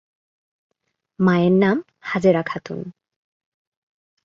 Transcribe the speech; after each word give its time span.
মায়ের 1.19 1.51
নাম 1.51 1.77
হাজেরা 2.01 2.43
খাতুন। 2.43 2.79